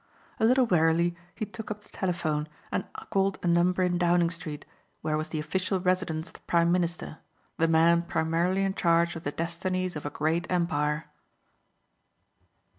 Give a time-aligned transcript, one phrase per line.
[0.39, 4.65] A little wearily he took up the telephone and called a number in Downing Street
[5.01, 7.19] where was the official residence of the prime minister,
[7.59, 11.05] the man primarily in charge of the destinies of a great empire.